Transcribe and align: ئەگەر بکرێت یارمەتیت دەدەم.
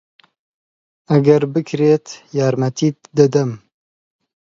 ئەگەر 1.09 1.43
بکرێت 1.53 2.05
یارمەتیت 2.37 2.97
دەدەم. 3.17 3.51